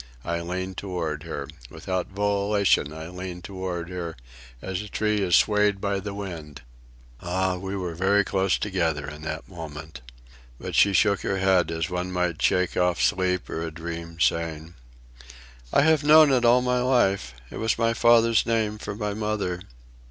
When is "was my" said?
17.57-17.93